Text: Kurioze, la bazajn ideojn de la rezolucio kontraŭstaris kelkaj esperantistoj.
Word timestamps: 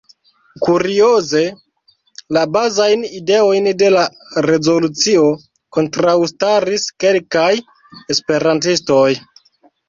Kurioze, 0.67 1.41
la 2.37 2.45
bazajn 2.55 3.03
ideojn 3.17 3.67
de 3.81 3.89
la 3.97 4.05
rezolucio 4.47 5.27
kontraŭstaris 5.79 6.87
kelkaj 7.05 7.53
esperantistoj. 8.17 9.07